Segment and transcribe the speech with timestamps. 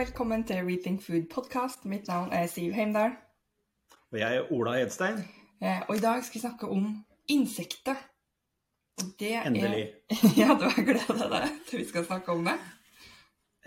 [0.00, 1.82] velkommen til Rethink Food podcast.
[1.84, 3.18] Mitt navn er Siv Heimdal.
[4.08, 5.18] Og jeg er Ola Edstein.
[5.60, 6.86] Eh, og i dag skal vi snakke om
[7.28, 7.98] insekter.
[9.20, 9.82] Det Endelig.
[10.08, 10.22] Er...
[10.40, 12.56] ja, du har gleda deg til vi skal snakke om det?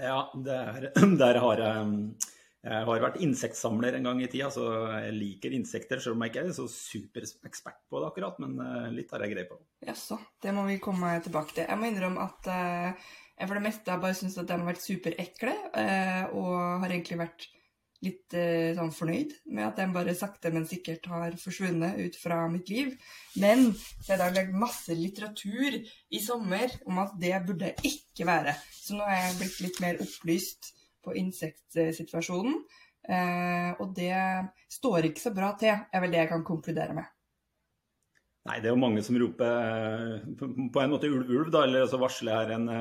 [0.02, 0.90] Ja, der,
[1.22, 1.96] der har jeg
[2.64, 4.66] Jeg har vært insektsamler en gang i tida, så
[5.04, 8.94] jeg liker insekter, selv om jeg ikke er så superekspert på det akkurat, men eh,
[8.96, 9.60] litt har jeg greie på.
[9.86, 11.68] Jaså, det må vi komme tilbake til.
[11.68, 14.68] Jeg må innrømme at uh, jeg for det meste har bare syntes at de har
[14.68, 17.48] vært superekle, uh, og har egentlig vært
[18.04, 22.44] litt uh, sånn fornøyd med at de bare sakte, men sikkert har forsvunnet ut fra
[22.52, 22.94] mitt liv.
[23.42, 28.56] Men så er det lagd masse litteratur i sommer om at det burde ikke være.
[28.76, 32.62] Så nå er jeg blitt litt mer opplyst på insektsituasjonen.
[33.84, 34.14] Og det
[34.72, 37.10] står ikke så bra til, er vel det jeg kan konkludere med.
[38.48, 42.00] Nei, det er jo mange som roper på en måte ulv, ulv, da, eller altså
[42.00, 42.72] varsler her en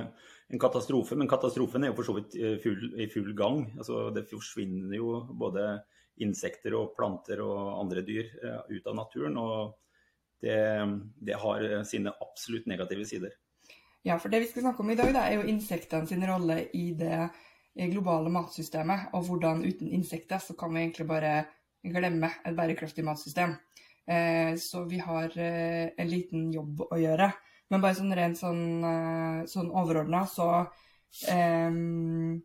[0.52, 1.16] en katastrofe.
[1.16, 3.64] Men katastrofen er jo for så vidt eh, full, i full gang.
[3.78, 5.78] Altså, det forsvinner jo både
[6.22, 9.38] insekter og planter og andre dyr uh, ut av naturen.
[9.40, 9.72] Og
[10.44, 10.58] det,
[11.24, 13.32] det, har sine absolutt negative sider.
[14.04, 16.58] Ja, for det vi skal snakke om i dag, da, er jo insektene sin rolle
[16.76, 17.30] i det
[17.94, 19.08] globale matsystemet.
[19.16, 21.36] Og hvordan uten insekter så kan vi egentlig bare
[21.82, 23.54] glemme et bærekraftig matsystem.
[24.58, 27.30] Så vi har en liten jobb å gjøre.
[27.72, 30.48] Men bare sånn rent sånn, eh, sånn overordna, så
[31.32, 32.42] um,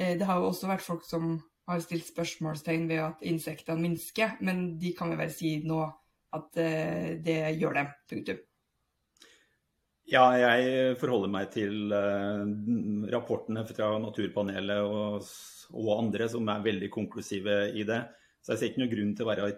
[0.00, 1.34] Det har jo også vært folk som
[1.68, 5.82] har stilt spørsmålstegn ved at insektene minsker, men de kan vi vel si nå
[6.36, 7.90] at det gjør dem.
[8.08, 8.38] Punktum.
[10.10, 11.92] Ja, jeg forholder meg til
[13.12, 15.28] rapportene fra Naturpanelet og,
[15.74, 18.00] og, andre som er veldig konklusive i det.
[18.40, 19.50] Så jeg ser ikke noen grunn til å være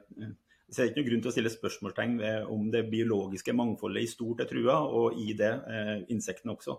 [0.73, 4.09] jeg ser ikke noen grunn til å stille spørsmålstegn ved om det biologiske mangfoldet i
[4.09, 6.79] stort er trua, og i det eh, insektene også.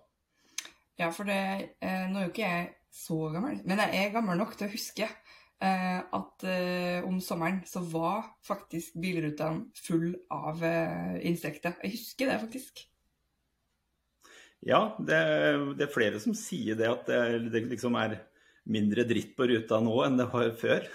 [0.98, 4.42] Ja, for det, eh, nå er jo ikke jeg så gammel, men jeg er gammel
[4.42, 10.66] nok til å huske eh, at eh, om sommeren så var faktisk bilrutene full av
[10.66, 11.78] eh, insekter.
[11.86, 12.84] Jeg husker det faktisk.
[14.66, 15.22] Ja, det,
[15.78, 18.24] det, er flere som sier det, at det, det liksom er
[18.74, 20.90] mindre dritt på ruta nå enn det var før.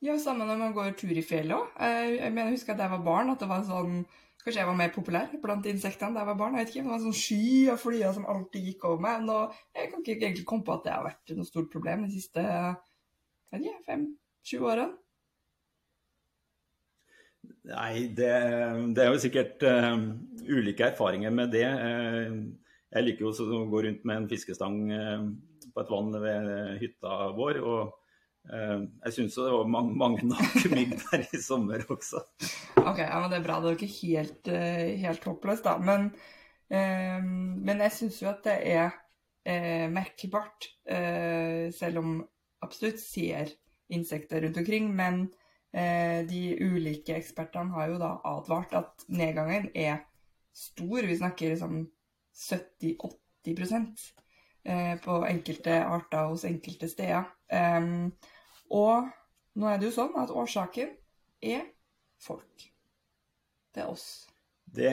[0.00, 1.72] Ja, samme når man går tur i fjellet òg.
[1.76, 4.02] Jeg, mener, jeg husker at jeg var barn, at det var sånn
[4.40, 6.54] Kanskje jeg var mer populær blant insektene da jeg var barn.
[6.56, 9.26] jeg vet ikke, Det var sånn sky av flyer som alltid gikk over meg.
[9.26, 9.34] Nå,
[9.76, 12.44] jeg kan ikke egentlig komme på at det har vært noe stort problem de siste
[13.52, 14.88] fem-sju årene.
[17.68, 18.32] Nei, det,
[18.96, 20.00] det, er jo sikkert uh,
[20.48, 21.66] ulike erfaringer med det.
[21.68, 22.40] Uh,
[22.96, 25.28] jeg liker jo å gå rundt med en fiskestang uh,
[25.68, 27.60] på et vann ved hytta vår.
[27.60, 27.99] og Eh,
[28.50, 32.22] jeg syns det var mange, mange nakkemygg der i sommer også.
[32.80, 33.60] Ok, ja, men Det er bra.
[33.60, 35.76] Det er jo ikke helt, eh, helt håpløst, da.
[35.78, 36.10] Men,
[36.70, 38.90] eh, men jeg syns jo at det er
[39.46, 42.16] eh, merkbart, eh, selv om
[42.62, 43.54] absolutt ser
[43.90, 44.90] insekter rundt omkring.
[44.94, 45.22] Men
[45.72, 50.02] eh, de ulike ekspertene har jo da advart at nedgangen er
[50.54, 51.06] stor.
[51.06, 51.84] Vi snakker liksom
[52.34, 54.10] 70-80
[54.64, 57.24] Eh, på enkelte arter hos enkelte steder.
[58.70, 59.08] Og
[59.58, 60.92] nå er det jo sånn at årsaken
[61.42, 61.64] er
[62.22, 62.68] folk.
[63.74, 64.06] Det er oss.
[64.70, 64.92] Det,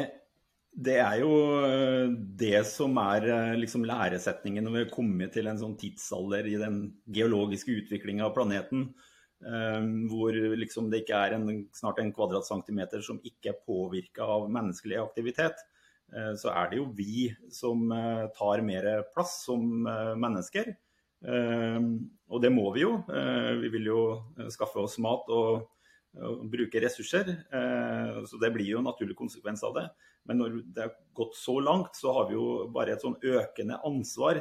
[0.74, 1.34] det er jo
[1.66, 2.08] eh,
[2.42, 6.58] det som er eh, liksom læresetningen når vi har kommet til en sånn tidsalder i
[6.62, 6.82] den
[7.14, 8.90] geologiske utviklinga av planeten.
[10.10, 14.98] hvor liksom det ikke er en, snart en kvadratcentimeter som ikke er påvirka av menneskelig
[14.98, 15.62] aktivitet.
[16.10, 20.74] uh, så er det jo vi som uh, tar mer plass som uh, mennesker.
[21.28, 22.94] Og det må vi jo.
[23.62, 24.02] Vi vil jo
[24.54, 25.68] skaffe oss mat og,
[26.50, 27.28] bruke ressurser.
[28.26, 29.84] Så det blir jo en naturlig konsekvens av det.
[30.26, 33.78] Men når det har gått så langt, så har vi jo bare et sånn økende
[33.86, 34.40] ansvar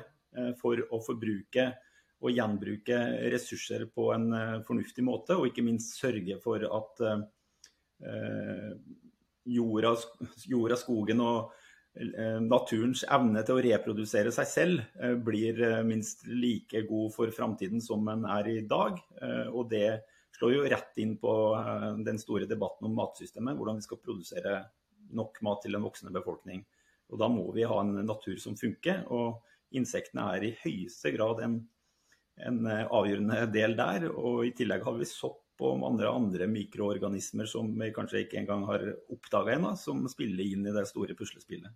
[0.63, 1.67] for å forbruke
[2.25, 2.97] og gjenbruke
[3.35, 4.31] ressurser på en
[4.65, 7.05] fornuftig måte, og ikke minst sørge for at
[9.47, 9.95] jorda,
[10.47, 11.66] jorda skogen og eh,
[12.45, 17.81] naturens evne til å reprodusere seg selv eh, blir eh, minst like god for framtiden
[17.85, 19.01] som den er i dag.
[19.53, 20.03] Og det
[20.37, 21.33] slår jo rett inn på
[22.05, 24.59] den store debatten om matsystemet, hvordan vi skal produsere
[25.17, 26.61] nok mat til en voksende befolkning.
[27.09, 29.07] Og da må vi ha en natur som funker.
[29.15, 29.41] Og
[29.79, 31.57] insektene er i høyeste grad en,
[32.45, 34.11] en avgjørende del der.
[34.13, 38.67] Og i tillegg har vi sopp og andre, andre mikroorganismer som vi kanskje ikke engang
[38.69, 41.73] har oppdaga ennå, som spiller inn i det store puslespillet.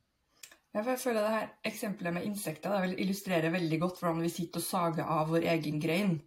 [0.70, 4.66] Jeg føler det her Eksempelet med insekter det illustrerer veldig godt hvordan vi sitter og
[4.66, 6.20] sager av vår egen grein.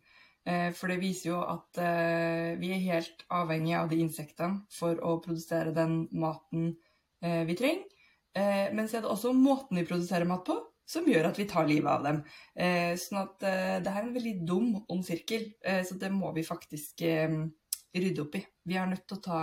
[0.44, 5.00] Eh, for det viser jo at eh, vi er helt avhengige av de insektene for
[5.00, 6.74] å produsere den maten
[7.24, 7.90] eh, vi trenger.
[8.34, 10.56] Men så er det også måten vi produserer mat på,
[10.86, 12.22] som gjør at vi tar livet av dem.
[12.56, 16.34] Eh, sånn at eh, det er en veldig dum ond sirkel, eh, så det må
[16.36, 17.04] vi faktisk
[17.94, 18.42] rydde opp i.
[18.68, 19.42] Vi er nødt til å ta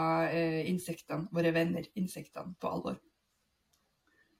[0.66, 2.96] insektene, våre venner, insektene, på alvor.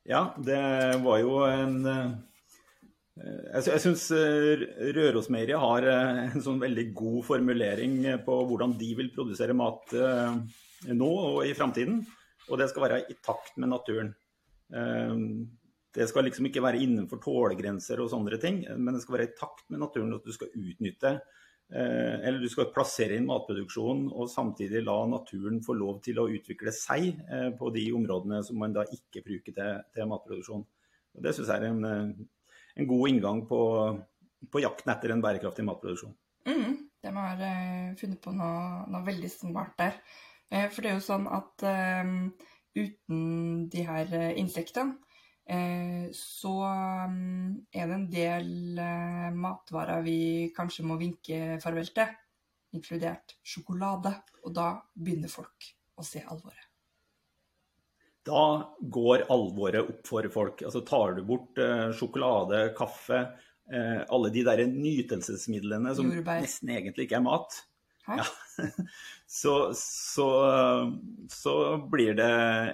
[0.08, 0.58] Ja, det
[1.04, 1.78] var jo en
[3.20, 4.06] jeg syns
[4.96, 11.44] Rørosmeieriet har en sånn veldig god formulering på hvordan de vil produsere mat nå og
[11.44, 12.00] i framtiden.
[12.48, 14.14] Og det skal være i takt med naturen.
[15.90, 19.36] Det skal liksom ikke være innenfor tålegrenser og sånne ting, men det skal være i
[19.38, 24.30] takt med naturen at du skal utnytte eh, eller du skal plassere inn matproduksjon og
[24.30, 28.76] samtidig la naturen få lov til å utvikle seg eh, på de områdene som man
[28.76, 30.62] da ikke bruker til, til matproduksjon.
[31.18, 33.60] Og det syns jeg er en, eh, en, god inngang på,
[34.46, 36.14] på, jakten etter en bærekraftig matproduksjon.
[36.46, 39.98] Mm, de har uh, funnet på noe, noe, veldig smart der.
[40.50, 41.62] For det er jo sånn at
[42.74, 43.20] uten
[43.70, 45.09] de her insektene Eh,
[46.14, 46.54] så
[47.10, 50.18] mm, er det en del eh, matvarer vi
[50.54, 52.10] kanskje må vinke farvel til,
[52.76, 54.14] inkludert sjokolade.
[54.46, 56.66] Og da begynner folk å se alvoret.
[58.30, 58.44] Da
[58.80, 60.62] går alvoret opp for folk.
[60.68, 63.24] Altså Tar du bort eh, sjokolade, kaffe,
[63.70, 66.40] alle de der nytelsesmidlene som Jordbær.
[66.42, 67.54] nesten egentlig ikke er mat,
[68.08, 68.24] ja.
[69.30, 70.28] så, så,
[71.30, 71.52] så,
[71.90, 72.32] blir det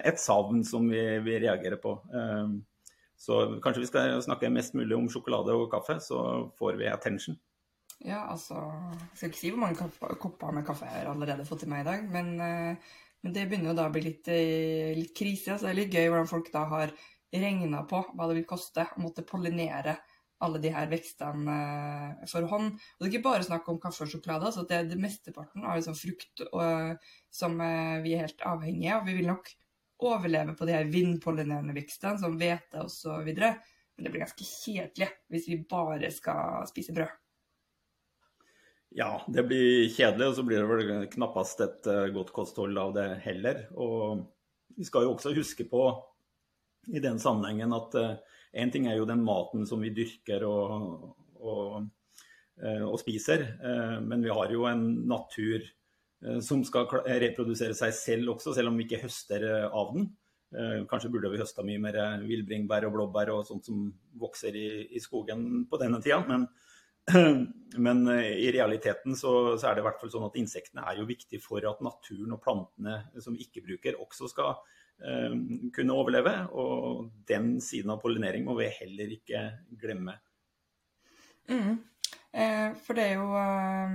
[0.09, 1.91] et savn som vi, vi, reagerer på.
[2.17, 2.55] Ehm,
[3.17, 6.17] så kanskje vi skal snakke mest mulig om sjokolade og kaffe, så
[6.57, 7.37] får vi attention.
[8.01, 11.61] Ja, altså Jeg skal ikke si hvor mange kopper med kaffe jeg har allerede fått
[11.61, 14.97] til meg i dag, men, eh, men det begynner jo da å bli litt, eh,
[14.97, 15.53] litt krise.
[15.53, 16.95] Altså, det er litt gøy hvordan folk da har
[17.37, 19.99] regna på hva det vil koste å måtte pollinere
[20.45, 21.53] alle de her vekstene
[22.21, 22.73] eh, for hånd.
[22.77, 24.49] Og det er ikke bare snakk om kaffe og sjokolade.
[24.49, 29.07] altså det, det Mesteparten av liksom frukt og, som eh, vi er helt avhengige av.
[29.07, 29.49] Vi vil nok
[30.07, 33.31] overleve på de her vindpollinerende vekstene som hvete osv.
[33.33, 37.15] Men det blir ganske kjedelig hvis vi bare skal spise brød.
[38.97, 43.09] Ja, det blir kjedelig, og så blir det vel knappast et godt kosthold av det
[43.25, 43.65] heller.
[43.75, 44.23] Og
[44.77, 45.89] vi skal jo også huske på
[46.87, 51.15] i den sammenhengen at uh, en ting er jo den maten som vi dyrker og,
[51.37, 51.87] og,
[52.61, 57.95] eh, og spiser, eh, men vi har jo en natur eh, som skal reprodusere seg
[57.95, 60.09] selv også, selv om vi ikke høster av den.
[60.87, 63.81] Kanskje burde vi høsta mye mer villbringbær og blåbær og sånt som
[64.15, 66.21] vokser i, i skogen på denne tida.
[66.23, 66.45] Men,
[67.85, 71.09] men i realiteten så, så, er det i hvert fall sånn at insektene er jo
[71.09, 74.55] viktig for at naturen og plantene som vi ikke bruker, også skal
[74.97, 76.33] kunne overleve.
[76.57, 79.43] Og den siden av pollinering må vi heller ikke
[79.77, 80.17] glemme.
[81.47, 81.77] Mm.
[82.33, 83.93] Eh, for det er jo eh,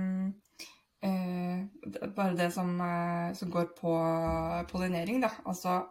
[1.07, 3.93] eh bare det som, eh, som, går på
[4.71, 5.29] pollinering, da.
[5.45, 5.83] Altså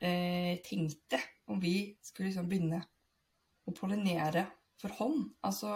[0.00, 2.82] eh, tenkte om vi skulle liksom begynne
[3.66, 4.46] å pollinere
[4.80, 5.30] for hånd.
[5.42, 5.70] Altså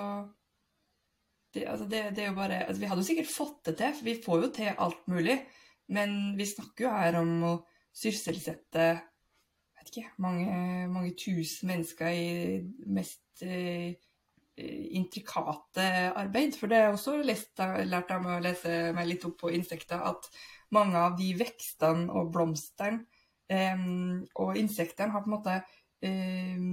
[1.54, 3.94] det, altså det, det, er jo bare altså Vi hadde jo sikkert fått det til,
[3.94, 5.38] for vi får jo til alt mulig.
[5.88, 7.54] Men vi snakker jo her om å
[7.96, 8.88] sysselsette
[9.86, 12.58] ikke, mange, mange tusen mennesker i
[12.90, 13.94] mest eh,
[14.98, 16.56] intrikate arbeid.
[16.58, 17.52] For det har jeg også lest,
[17.86, 20.28] lært av å lese meg litt opp på insekter at
[20.74, 23.04] mange av de vekstene og blomstene
[23.52, 23.86] eh,
[24.34, 25.60] og insektene har på en måte
[26.02, 26.66] eh,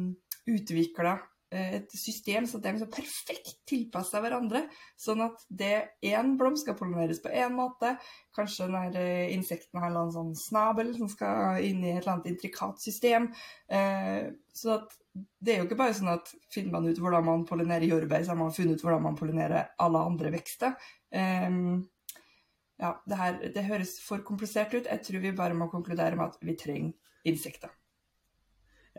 [0.49, 4.63] utvikla Eh, et system så det er liksom perfekt tilpassa hverandre.
[4.99, 5.73] Sånn at det
[6.05, 7.93] én blomst skal pollineres på én måte.
[8.35, 12.31] Kanskje den eh, insekten har en sånn snabel som skal inn i et eller annet
[12.33, 13.29] intrikat system.
[13.67, 14.79] Eh, så
[15.13, 18.33] det er jo ikke bare sånn at finner man ut hvordan man pollinerer jordbær, så
[18.33, 20.73] har man funnet ut hvordan man pollinerer alle andre vekster.
[21.13, 24.89] ja, det, her, det høres for komplisert ut.
[24.89, 26.97] Jeg tror vi bare må konkludere med at vi trenger
[27.29, 27.69] insekter.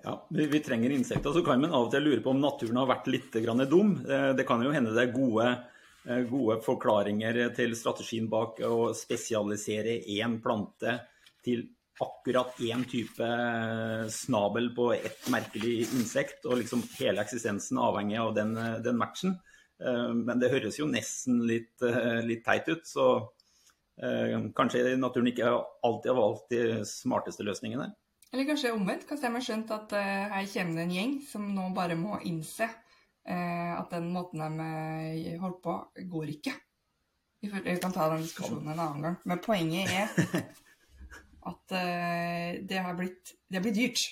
[0.04, 1.32] Ja, vi, vi, trenger insekter.
[1.32, 3.38] Så kan man av og til lure på om naturen har vært litt
[3.70, 3.94] dum.
[4.04, 5.46] Eh, det kan jo hende det er gode,
[6.04, 10.98] eh, gode forklaringer til strategien bak å spesialisere én plante
[11.44, 11.64] til
[12.04, 18.34] akkurat én type eh, snabel på ett merkelig insekt, og liksom hele eksistensen avhengig av
[18.36, 19.38] den, den matchen.
[19.84, 21.82] Men det høres jo nesten litt,
[22.22, 23.06] litt teit ut, så
[24.54, 27.88] kanskje naturen ikke alltid har valgt de smarteste løsningene.
[28.34, 29.04] Eller kanskje omvendt.
[29.06, 32.16] Kanskje de har skjønt at uh, her kommer det en gjeng som nå bare må
[32.26, 35.76] innse uh, at den måten de holder holdt på,
[36.16, 36.56] går ikke.
[37.44, 39.16] Vi kan ta den diskusjonen en annen gang.
[39.22, 40.10] Men poenget er
[41.52, 41.74] at
[42.66, 44.04] det har blitt, det har blitt dyrt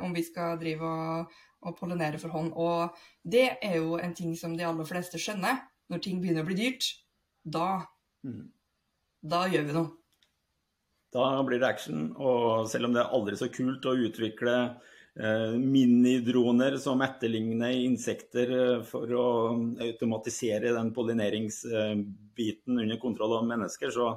[0.00, 1.34] om vi skal drive og,
[1.68, 2.54] og pollinere for hånd.
[2.56, 5.60] Og det er jo en ting som de aller fleste skjønner.
[5.92, 6.88] Når ting begynner å bli dyrt,
[7.44, 7.84] da,
[8.24, 8.48] mm.
[9.28, 9.92] da gjør vi noe.
[11.14, 12.08] Da blir det action.
[12.18, 14.56] Og selv om det er aldri så kult å utvikle
[15.14, 18.50] minidroner som etterligner insekter
[18.88, 19.26] for å
[19.84, 24.08] automatisere den pollineringsbiten under kontroll av mennesker, så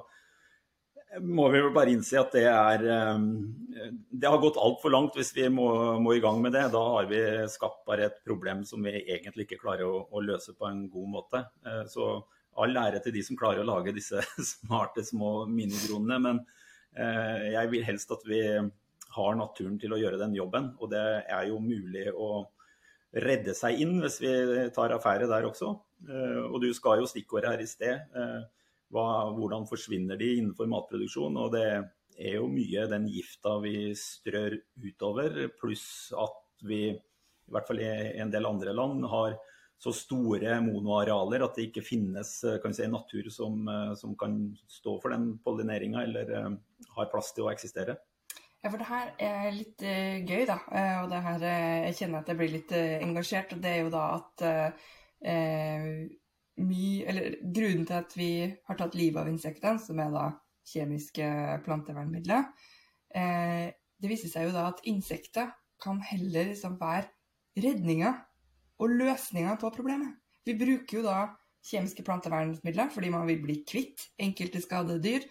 [1.21, 5.45] må vi vel bare innse at det er Det har gått altfor langt hvis vi
[5.53, 5.69] må,
[6.01, 6.65] må, i gang med det.
[6.73, 10.57] Da har vi skapt bare et problem som vi egentlig ikke klarer å, å løse
[10.57, 11.45] på en god måte.
[11.93, 12.09] Så
[12.57, 16.19] all ære til de som klarer å lage disse smarte små minidronene.
[16.25, 16.41] Men
[16.97, 18.41] jeg vil helst at vi
[19.17, 20.71] har naturen til å gjøre den jobben.
[20.81, 22.45] Og det er jo mulig å
[23.17, 24.33] redde seg inn hvis vi
[24.75, 25.71] tar affære der også.
[26.51, 28.15] Og du skal jo stikkordet her i sted
[28.93, 31.37] hva, hvordan forsvinner de innenfor matproduksjon.
[31.41, 31.67] Og det
[32.17, 37.91] er jo mye den gifta vi strør utover, pluss at vi, i hvert fall i
[38.21, 39.37] en del andre land, har
[39.77, 43.67] så store monoarealer at det ikke finnes si, natur som,
[43.99, 46.31] som, kan stå for den pollineringa eller
[46.95, 47.97] har plass til å eksistere.
[48.63, 50.57] Ja, for det her er litt gøy, da.
[51.03, 53.53] Og det her Jeg kjenner at jeg blir litt engasjert.
[53.53, 54.45] Og det er jo da at
[56.57, 60.27] mye Eller grunnen til at vi har tatt livet av insektene, som er da
[60.67, 61.27] kjemiske
[61.65, 62.49] plantevernmidler,
[63.15, 63.67] eh,
[63.97, 67.07] det viser seg jo da at insekter kan heller liksom være
[67.57, 68.13] redninga
[68.81, 70.15] og løsninga på problemet.
[70.45, 71.17] Vi bruker jo da
[71.67, 75.25] kjemiske plantevernmidler fordi man vil bli kvitt enkelte skadedyr,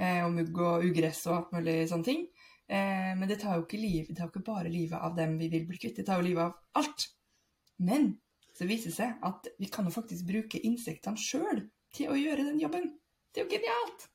[0.00, 2.26] eh, og mugg og ugress og alt mulig sånne ting.
[2.70, 5.50] Eh, men det tar jo ikke liv, det tar ikke bare livet av dem vi
[5.50, 7.08] vil bli kvitt, det tar jo livet av alt.
[7.82, 8.12] Men
[8.54, 11.64] så viser det seg at vi kan jo faktisk bruke insektene sjøl
[11.96, 12.92] til å gjøre den jobben.
[13.30, 14.10] Det er jo genialt!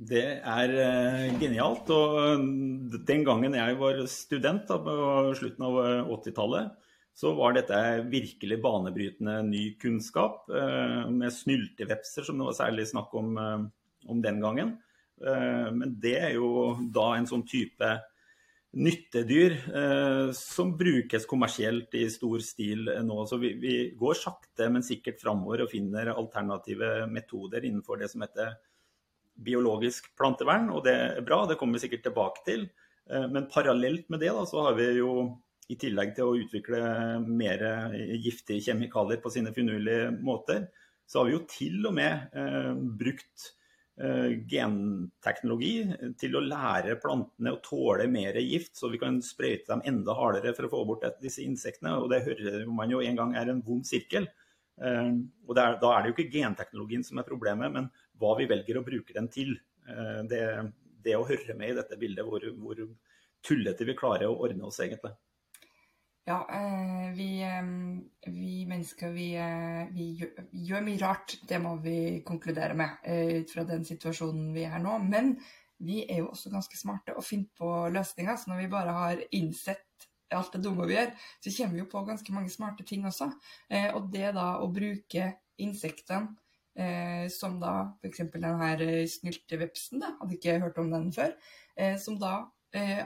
[0.00, 1.90] Det er uh, genialt.
[1.92, 2.44] Og eh,
[3.08, 4.94] den gangen jeg var student da, på
[5.36, 5.80] slutten av
[6.16, 7.78] 80-tallet, eh, så var dette
[8.10, 10.44] virkelig banebrytende ny kunnskap.
[10.48, 14.78] Uh, med snyltevepser, som det var særlig snakk om, uh, om den gangen.
[15.20, 17.88] men det er jo da en sånn type
[18.70, 23.24] nyttedyr eh, som brukes kommersielt i stor stil nå.
[23.26, 28.22] Så vi, vi går sakte, men sikkert framover og finner alternative metoder innenfor det som
[28.24, 28.54] heter
[29.40, 30.70] biologisk plantevern.
[30.74, 32.68] Og det er bra, det kommer vi sikkert tilbake til.
[33.10, 35.14] Eh, men parallelt med det da, så har vi jo
[35.70, 36.80] i tillegg til å utvikle
[37.26, 37.62] mer
[38.18, 40.66] giftige kjemikalier på sine finurlige måter,
[41.06, 43.50] så har vi jo til og med eh, brukt
[44.00, 45.82] Eh, genteknologi
[46.16, 50.54] til å lære plantene å tåle mer gift, så vi kan sprøyte dem enda hardere
[50.56, 51.98] for å få bort disse insektene.
[51.98, 54.30] og Det hører man jo en gang er en vond sirkel.
[54.80, 55.10] Eh,
[55.44, 58.78] og er, Da er det jo ikke genteknologien som er problemet, men hva vi velger
[58.80, 59.52] å bruke den til.
[59.84, 60.72] Eh, det,
[61.04, 62.80] det å høre med i dette bildet, hvor, hvor
[63.44, 65.12] tullete vi klarer å ordne oss egentlig.
[66.24, 70.06] Ja, eh, vi, eh, vi, mennesker vi, eh, vi,
[70.52, 71.38] gjør mye rart.
[71.48, 73.00] Det må vi konkludere med
[73.40, 74.98] ut fra den situasjonen vi er nå.
[75.06, 75.32] Men
[75.80, 78.36] vi er jo også ganske smarte og finner på løsninger.
[78.36, 79.86] Så når vi bare har innsett
[80.30, 83.26] alt det dumme vi gjør, så kommer vi jo på ganske mange smarte ting også.
[83.96, 86.36] Og det da å bruke insektene
[87.34, 88.20] som da f.eks.
[88.36, 91.34] den her snyltevepsen, hadde ikke hørt om den før,
[91.98, 92.44] som da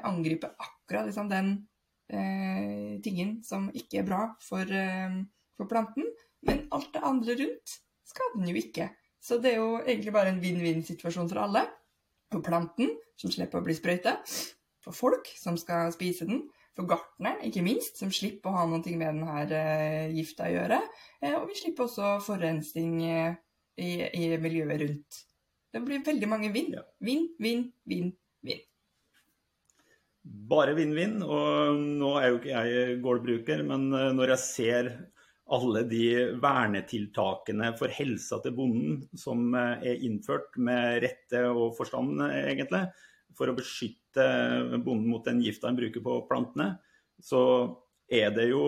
[0.05, 1.55] angriper akkurat liksom den
[2.13, 5.21] eh, tingen som ikke er bra for, eh,
[5.57, 6.09] for, planten.
[6.45, 8.91] Men alt det andre rundt skader den jo ikke.
[9.25, 11.65] Så det er jo egentlig bare en vinn-vinn-situasjon for alle.
[12.33, 14.19] For planten, som slipper å bli sprøyta.
[14.85, 16.43] For folk, som skal spise den.
[16.75, 20.81] For gartneren, ikke minst, som slipper å ha noe med denne eh, gifta å gjøre.
[21.23, 23.39] Eh, og vi slipper også forurensning eh,
[23.79, 25.23] i, i, miljøet rundt.
[25.73, 26.75] Det blir veldig mange vinn.
[27.01, 28.11] Vinn, vinn, vinn,
[28.45, 28.65] vinn
[30.25, 31.21] bare vinn-vinn.
[31.23, 34.93] Og nå er jo ikke jeg gårdbruker, men eh, når jeg ser
[35.55, 36.05] alle de
[36.41, 42.87] vernetiltakene for helsa til bonden som eh, er innført med rette og forstand, egentlig,
[43.37, 44.27] for å beskytte
[44.85, 46.77] bonden mot den gifta han bruker på plantene,
[47.23, 47.43] så
[48.15, 48.63] er det jo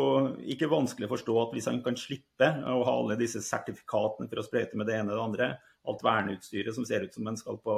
[0.49, 4.41] ikke vanskelig å forstå at hvis han kan slippe å ha alle disse sertifikatene for
[4.41, 5.49] å sprøyte med det ene og det andre,
[5.87, 7.77] alt verneutstyret som ser ut som en skal på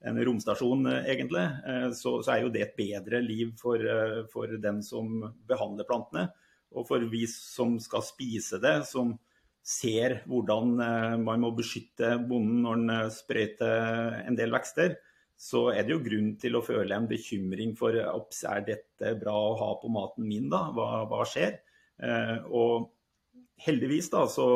[0.00, 4.22] en romstasjon, eh, egentlig, eh, så, så, er jo det et bedre liv for, eh,
[4.32, 6.30] for, den som behandler plantene.
[6.70, 9.16] Og for vi som skal spise det, som
[9.66, 10.78] ser hvordan
[11.20, 14.94] man må beskytte bonden når han sprøyter en del vekster,
[15.36, 19.34] så er det jo grunn til å føle en bekymring for ops, er dette bra
[19.34, 20.62] å ha på maten min, da?
[20.76, 21.58] Hva, hva skjer?
[22.48, 22.88] Og
[23.66, 24.48] heldigvis da, så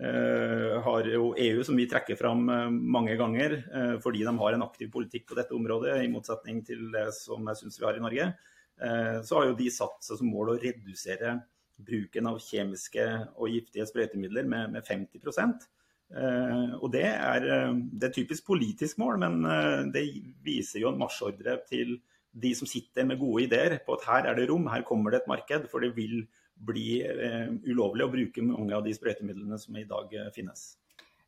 [0.00, 4.64] har jo EU, som vi trekker fram eh, mange ganger, eh, fordi de har en
[4.64, 8.04] aktiv politikk på dette området, i motsetning til det som jeg syns vi har i
[8.06, 8.32] Norge,
[8.80, 11.34] så har jo de satt seg som mål å redusere
[11.84, 13.02] bruken av kjemiske
[13.36, 15.66] og giftige sprøytemidler med, med 50%
[16.80, 17.44] og det er,
[17.76, 20.06] det er typisk politisk mål, men det
[20.40, 21.98] viser jo en marsjordre til
[22.32, 25.20] de som sitter med gode ideer på at her er det rom, her kommer det
[25.20, 25.68] et marked.
[25.70, 26.24] For det vil
[26.66, 30.70] bli eh, ulovlig å bruke mange av de sprøytemidlene som i dag eh, finnes.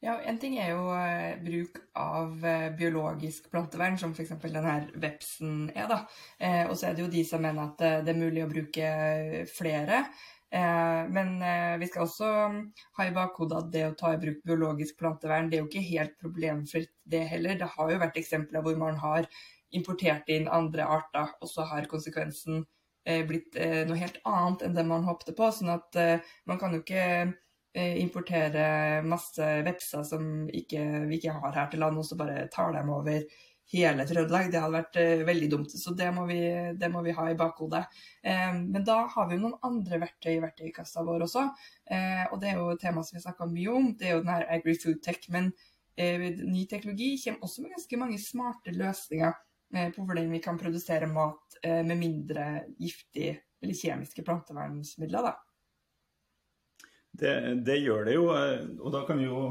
[0.02, 4.34] Ja, En ting er jo eh, bruk av eh, biologisk plantevern, som f.eks.
[4.42, 5.86] denne vepsen er.
[5.92, 6.00] da.
[6.42, 8.50] Eh, og så er det jo de som mener at eh, det er mulig å
[8.50, 8.92] bruke
[9.50, 10.04] flere.
[10.52, 11.28] men
[11.80, 12.26] vi skal også
[12.98, 15.86] ha i bakhodet at det å ta i bruk biologisk plantevern, det er jo ikke
[15.86, 17.56] helt problemfritt det heller.
[17.56, 19.30] Det har jo vært eksempler hvor man har
[19.72, 24.76] importert inn andre arter, og så har konsekvensen Eh, blitt eh, noe helt annet enn
[24.76, 25.50] det man håpte på.
[25.52, 27.32] sånn at eh, man kan jo ikke
[27.72, 32.74] importere masse vepser som ikke, vi ikke har her til land, og så bare tar
[32.74, 33.22] dem over
[33.72, 34.50] hele Trøndelag.
[34.52, 35.72] Det hadde vært veldig dumt.
[35.80, 36.42] Så det må vi,
[36.76, 37.80] det må vi ha i bakhodet.
[38.26, 41.46] men da har vi jo noen andre verktøy i verktøykassa vår også.
[42.28, 43.88] og det er jo et tema som vi snakka mye om.
[43.96, 45.24] Det er jo den her agri-food tech.
[45.32, 45.48] Men
[45.96, 49.32] ny teknologi kommer også med ganske mange smarte løsninger
[49.72, 52.46] på hvordan vi kan produsere mat eh, med mindre
[52.80, 53.30] giftig
[53.62, 55.28] eller kjemiske plantevernsmidler.
[55.28, 55.36] Da.
[57.12, 59.42] Det, det, gjør det jo, eh, og da kan vi jo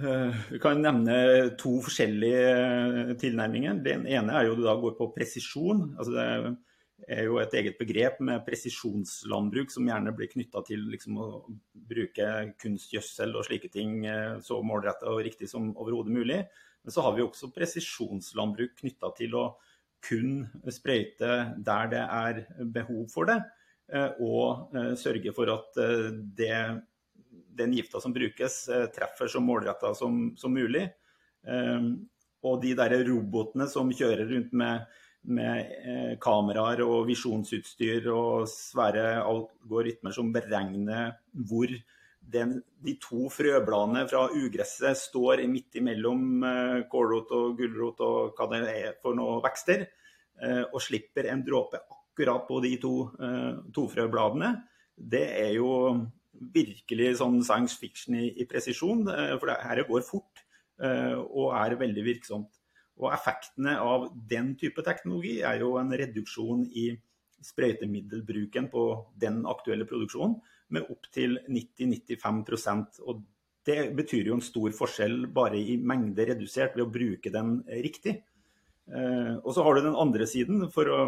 [0.00, 1.16] eh, vi kan nevne
[1.60, 3.80] to forskjellige tilnærminger.
[3.86, 5.92] Den ene er jo da går på presisjon.
[5.98, 11.18] altså det er jo et eget begrep med presisjonslandbruk som gjerne blir knytta til liksom
[11.20, 11.26] å
[11.74, 12.28] bruke
[12.62, 14.06] kunstgjødsel og slike ting
[14.40, 16.38] så målretta og riktig som overhodet mulig.
[16.84, 19.44] Men så har vi også presisjonslandbruk knytta til å
[20.04, 22.42] kun sprøyte der det er
[22.74, 23.38] behov for det,
[23.92, 26.58] eh, og eh, sørge for at eh, det,
[27.56, 28.64] den gifta som brukes,
[28.94, 30.88] treffer så målretta som, som, mulig.
[32.44, 34.88] Og de der robotene som kjører rundt med,
[35.22, 41.70] med kameraer og visjonsutstyr og svære algoritmer som beregner hvor
[42.32, 48.48] den, de to frøbladene fra ugresset står midt imellom eh, kålrot og gulrot og hva
[48.52, 49.86] det er for noe vekster,
[50.40, 54.52] eh, og slipper en dråpe akkurat på de to eh, tofrøbladene,
[54.94, 55.70] det er jo
[56.54, 59.04] virkelig sånn science fiction i, i presisjon.
[59.38, 60.42] For det her går fort
[60.82, 62.58] og er veldig virksomt.
[62.98, 66.88] Og effektene av den type teknologi er jo en reduksjon i
[67.42, 68.84] sprøytemiddelbruken på
[69.22, 70.36] den aktuelle produksjonen
[70.74, 73.22] med opptil 90-95% og
[73.64, 78.18] Det betyr jo en stor forskjell bare i mengde redusert ved å bruke den riktig.
[78.92, 80.98] Eh, og så har du den andre siden for å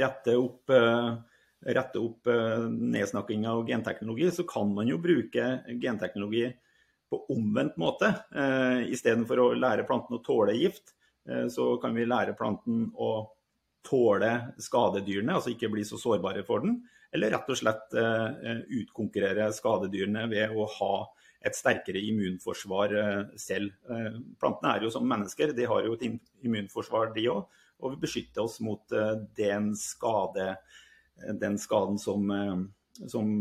[0.00, 1.10] rette opp, eh,
[1.76, 5.50] rette opp eh, nedsnakking av genteknologi, så kan man jo bruke
[5.82, 6.46] genteknologi
[7.12, 8.08] på omvendt måte.
[8.88, 10.94] Istedenfor å lære planten å tåle gift,
[11.52, 13.10] så kan vi lære planten å
[13.86, 16.80] tåle skadedyrene, altså ikke bli så sårbare for den.
[17.12, 20.92] Eller rett og slett eh, utkonkurrere skadedyrene ved å ha
[21.42, 23.74] et sterkere immunforsvar eh, selv.
[23.90, 27.58] Eh, plantene er jo som mennesker, de har jo et immunforsvar de òg.
[27.82, 28.92] Og vi beskytter oss mot
[29.34, 30.52] den, skade,
[31.40, 32.28] den skaden som,
[33.10, 33.32] som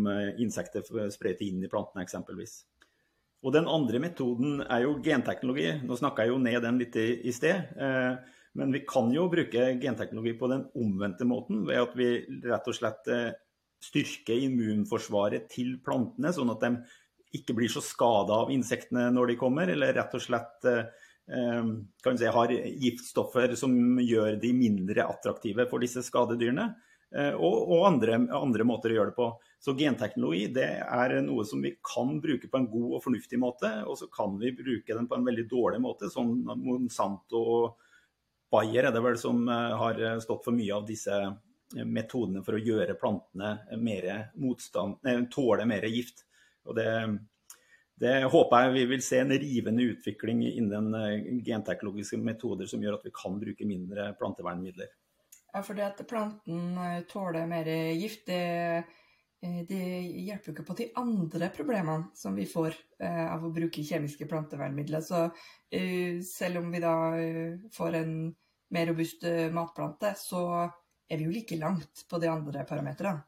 [0.41, 2.56] insekter sprøyter inn i plantene eksempelvis.
[3.45, 5.75] Og Den andre metoden er jo genteknologi.
[5.86, 7.69] Nå snakka jeg jo ned den litt i, i sted.
[8.53, 12.09] Men vi kan jo bruke genteknologi på den omvendte måten, ved at vi
[12.43, 13.29] rett og slett eh,
[13.81, 16.73] styrker immunforsvaret til plantene, sånn at de
[17.39, 20.83] ikke blir så skada av insektene når de kommer, eller rett og slett eh,
[21.31, 21.69] eh,
[22.03, 26.73] kan si, har giftstoffer som gjør de mindre attraktive for disse skadedyrene.
[27.11, 29.25] Og, og andre, andre, måter å gjøre det på.
[29.59, 33.67] Så genteknologi det er noe som vi kan bruke på en god og fornuftig måte,
[33.83, 37.90] og så kan vi bruke den på en veldig dårlig måte, som Monsanto og
[38.51, 42.43] Bayer er det vel som eh, har eh, stått for mye av disse eh, metodene
[42.43, 44.07] for å gjøre plantene mer
[44.41, 44.99] motstand,
[45.31, 46.25] tåle mer gift.
[46.67, 46.87] Og det,
[48.01, 50.91] det, håper jeg vi vil se en rivende utvikling innen
[51.45, 54.91] genteknologiske metoder som gjør at vi kan bruke mindre plantevernmidler.
[55.51, 56.75] Ja, for det at planten
[57.09, 58.83] tåler mer gift, det,
[59.41, 59.86] det
[60.21, 65.01] hjelper jo ikke på de andre problemene som vi får av å bruke kjemiske plantevernmidler.
[65.01, 65.23] Så
[66.27, 66.93] selv om vi da
[67.73, 68.13] får en
[68.71, 70.45] mer robust eh, matplante, så
[71.10, 73.23] er vi jo like langt på de andre parametrene.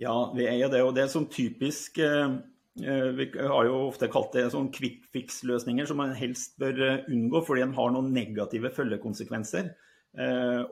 [0.00, 0.82] Ja, vi er jo det.
[0.86, 2.34] Og det er sånn typisk eh,
[2.82, 7.44] eh, Vi har jo ofte kalt det sånn quick fix-løsninger som man helst bør unngå,
[7.46, 9.74] fordi de har noen negative følgekonsekvenser.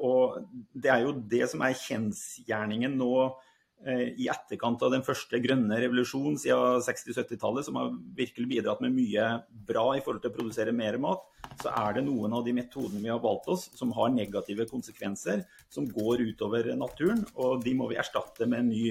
[0.05, 0.35] Og
[0.77, 3.50] det er jo det som er kjensgjerningen nå Eh,
[3.89, 9.29] i etterkant av den første grønne revolusjonen siden 60-70-tallet, som har virkelig bidratt med mye
[9.69, 11.23] bra i forhold til å produsere mer mat,
[11.63, 15.47] så er det noen av de metodene vi har valgt oss som har negative konsekvenser,
[15.73, 17.25] som går utover naturen.
[17.41, 18.85] Og de må vi erstatte med ny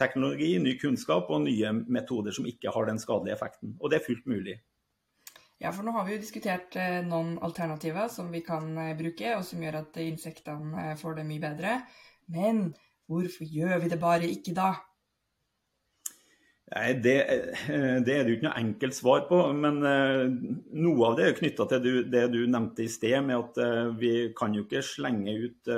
[0.00, 3.74] teknologi, ny kunnskap og nye metoder som ikke har den skadelige effekten.
[3.80, 4.60] Og det er fullt mulig.
[5.60, 9.60] Ja, for nå har vi jo diskutert noen alternativer som vi kan bruke, og som
[9.60, 11.74] gjør at insektene får det mye bedre.
[12.32, 12.70] Men
[13.10, 14.70] hvorfor gjør vi det bare ikke da?
[16.70, 17.16] Nei, det,
[18.06, 19.40] det, er det jo ikke noe enkelt svar på.
[19.58, 24.12] Men noe av det er knytta til det du nevnte i sted, med at vi
[24.38, 25.72] kan jo ikke slenge ut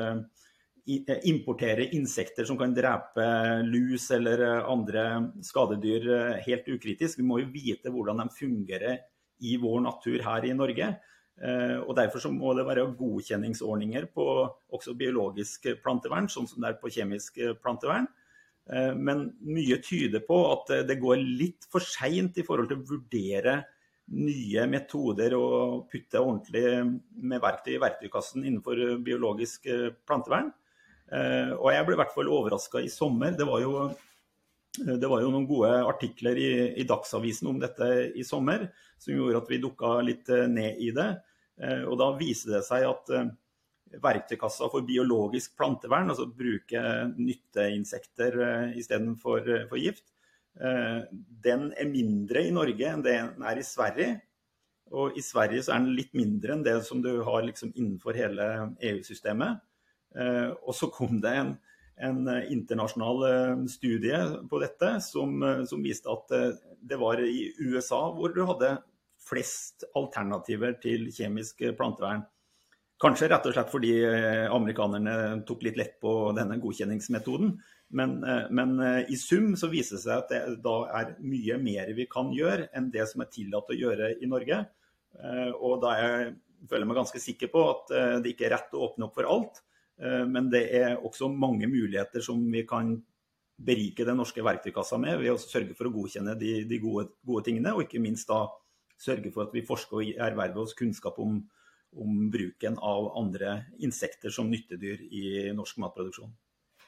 [0.83, 3.25] Eh, importere insekter som kan drepe
[3.63, 5.05] lus eller eh, andre
[5.47, 7.21] skadedyr eh, helt ukritisk.
[7.21, 8.97] Vi må jo vite hvordan de fungerer
[9.47, 10.89] i vår natur her i Norge.
[11.43, 14.25] Og Derfor så må det være godkjenningsordninger på
[14.71, 18.07] også biologisk plantevern, sånn som det er på kjemisk plantevern.
[18.95, 23.57] Men mye tyder på at det går litt for seint i forhold til å vurdere
[24.15, 26.63] nye metoder og putte ordentlig
[27.27, 29.67] med verktøy i verktøykassen innenfor biologisk
[30.07, 30.53] plantevern.
[31.13, 33.35] Eh, og jeg ble i hvert fall overraska i sommer.
[33.37, 33.89] Det var, jo,
[34.79, 39.43] det var jo, noen gode artikler i, i, Dagsavisen om dette i sommer som gjorde
[39.43, 41.11] at vi dukka litt eh, ned i det.
[41.61, 43.13] Eh, og da viser det seg at
[44.03, 46.81] verktøykassa for biologisk plantevern, altså bruke
[47.19, 48.39] nytteinsekter
[48.81, 50.07] istedenfor for gift,
[50.53, 54.15] den er mindre i Norge enn det den er i Sverige.
[54.93, 58.17] Og i Sverige så er den litt mindre enn det som du har liksom innenfor
[58.17, 58.49] hele
[58.81, 59.61] EU-systemet.
[60.13, 61.53] Eh, og så kom det en,
[62.05, 64.19] en internasjonal eh, studie
[64.51, 66.35] på dette som, eh, som, viste at
[66.83, 68.75] det var i USA hvor du hadde
[69.27, 72.25] flest alternativer til kjemisk plantevern.
[73.03, 73.93] Kanskje rett og slett fordi
[74.55, 77.57] amerikanerne tok litt lett på denne godkjenningsmetoden.
[77.99, 78.13] Men,
[78.55, 78.77] men,
[79.11, 82.69] i sum så viser det seg at det da er mye mer vi kan gjøre
[82.79, 84.61] enn det som er tillatt å gjøre i Norge.
[85.59, 86.31] Og da jeg
[86.71, 89.65] føler meg ganske sikker på at det ikke er rett å åpne opp for alt.
[90.03, 92.97] Eh, men det er også mange muligheter som vi kan
[93.63, 97.45] berike den norske verktøykassa med, ved å sørge for å godkjenne de, de gode, gode,
[97.47, 98.47] tingene, og ikke minst da
[99.03, 101.41] sørge for at vi forsker og erverver oss kunnskap om,
[101.99, 106.33] om bruken av andre insekter som nyttedyr i norsk matproduksjon.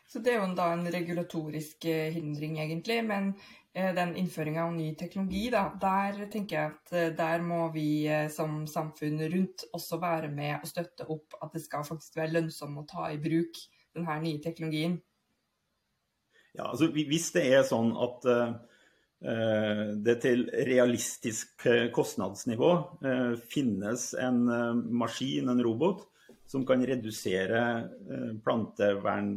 [0.09, 3.01] Så Det er jo da en regulatorisk eh, hindring, egentlig.
[3.09, 3.33] Men
[3.77, 8.07] Eh, den innføringa av ny teknologi, da, der tenker jeg at eh, der må vi
[8.31, 12.79] som samfunn rundt også være med og støtte opp at det skal faktisk være lønnsomt
[12.79, 13.59] å ta i bruk
[13.97, 14.95] denne nye teknologien.
[16.55, 18.23] Ja, altså Hvis det er sånn at
[19.25, 21.63] det til realistisk
[21.97, 24.43] kostnadsnivå uh, finnes en
[24.93, 26.03] maskin, en robot,
[26.45, 27.63] som kan redusere
[28.45, 29.31] plantevern,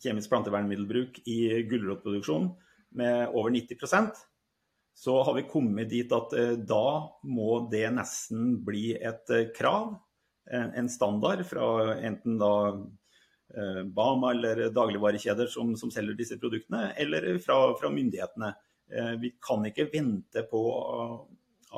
[0.00, 1.36] kjemisk plantevernmiddelbruk i
[1.68, 2.48] gulrotproduksjon,
[2.96, 4.16] med over 90%
[5.00, 6.84] så har vi kommet dit at eh, da
[7.24, 9.94] må det nesten bli et eh, krav,
[10.50, 12.54] en standard fra enten da
[13.54, 18.50] eh, Bama eller dagligvarekjeder som, som selger disse produktene, eller fra, fra, myndighetene.
[18.90, 20.60] Vi kan ikke vente på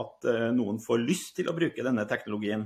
[0.01, 2.65] at noen får lyst til å bruke denne teknologien.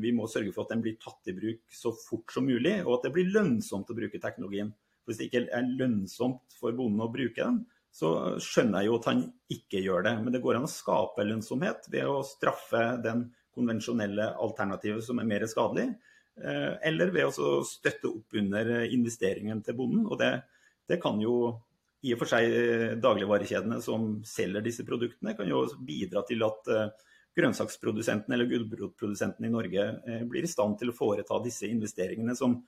[0.00, 2.94] Vi må sørge for at den blir tatt i bruk så fort som mulig, og
[2.96, 4.72] at det blir lønnsomt å bruke teknologien.
[5.04, 7.60] Hvis det ikke er lønnsomt for bonden å bruke den,
[7.94, 8.08] så
[8.42, 9.20] skjønner jeg jo at han
[9.54, 10.14] ikke gjør det.
[10.24, 15.28] Men det går an å skape lønnsomhet ved å straffe den konvensjonelle alternativet som er
[15.30, 15.92] mer skadelig,
[16.42, 20.08] eh, eller ved å støtte opp under investeringen til bonden.
[20.08, 20.32] Og det,
[20.90, 21.54] det kan jo
[22.04, 27.12] i og for seg dagligvarekjedene som selger disse produktene, kan jo bidra til at grønnsaksprodusentene
[27.34, 32.60] grønnsaksprodusenten eller gulrotprodusentene i Norge eh, blir i stand til å foreta disse investeringene som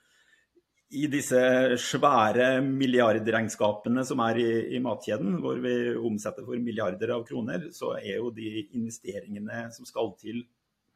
[0.97, 1.39] i disse
[1.83, 7.97] svære milliardregnskapene som er i, i, matkjeden, hvor vi omsetter for milliarder av kroner, så
[7.99, 10.45] er jo de investeringene som skal til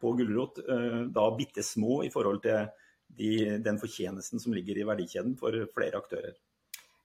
[0.00, 0.62] på gulrot,
[1.10, 2.70] da bitte små i forhold til
[3.18, 6.38] de, den fortjenesten som ligger i verdikjeden for flere aktører.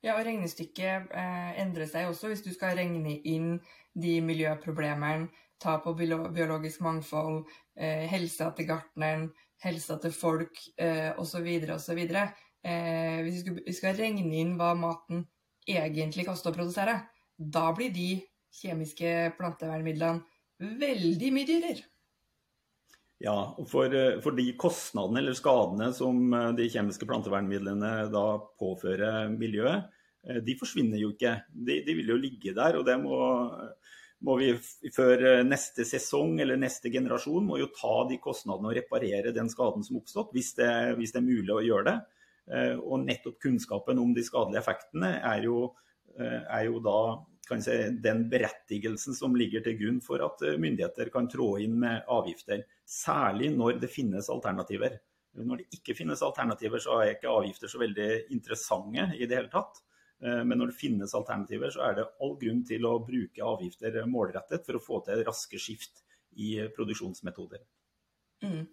[0.06, 3.56] Ja, og Regnestykket eh, endrer seg også hvis du skal regne inn
[3.98, 7.46] de miljøproblemene, tap på biologisk mangfold,
[7.80, 9.30] eh, helsa til gartneren,
[9.64, 11.48] helsa til folk eh, osv.
[11.74, 15.26] osv eh, hvis vi skal, vi skal, regne inn hva maten
[15.66, 17.00] egentlig koster å produsere,
[17.36, 18.20] da blir de
[18.62, 20.22] kjemiske plantevernmidlene
[20.86, 21.90] veldig mye dyrere.
[23.24, 28.26] Ja, for, eh, for, de kostnadene eller skadene som eh, de kjemiske plantevernmidlene da
[28.60, 29.88] påfører miljøet,
[30.26, 31.36] de forsvinner jo ikke.
[31.52, 32.80] De, de vil jo ligge der.
[32.80, 33.20] og det må,
[34.26, 34.50] må vi
[34.96, 39.86] før neste sesong eller neste generasjon må jo ta de kostnadene og reparere den skaden
[39.86, 41.98] som oppstått, hvis det, hvis det er mulig å gjøre det.
[42.46, 45.72] Eh, og nettopp kunnskapen om de skadelige effektene er jo,
[46.20, 47.00] eh, er jo da
[47.62, 52.06] si, den berettigelsen som ligger til grunn for at eh, myndigheter kan trå inn med
[52.12, 52.66] avgifter.
[52.86, 55.00] Særlig når det finnes alternativer.
[55.36, 59.52] Når det ikke finnes alternativer, så er ikke avgifter så veldig interessante i det hele
[59.52, 59.82] tatt.
[60.24, 64.64] Men når det finnes alternativer, så er det all grunn til å bruke avgifter målrettet
[64.66, 66.06] for å få til raske skift
[66.40, 67.60] i produksjonsmetoder.
[68.44, 68.64] Mm.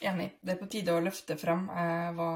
[0.00, 0.28] Enig.
[0.40, 2.28] Det er på tide å løfte frem eh, hva,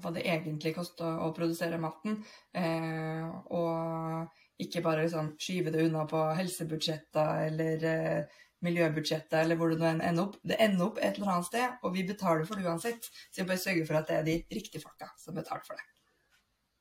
[0.00, 2.16] hva, det egentlig koster å produsere maten.
[2.56, 9.74] Eh, og ikke bare liksom, skyve det unna på helsebudsjetter eller eh, miljøbudsjettet eller hvor
[9.74, 10.38] det nå ender opp.
[10.40, 13.10] Det ender opp et eller annet sted, og vi betaler for det uansett.
[13.28, 15.91] Så vi bare sørger for at det er de riktige folka som betaler for det.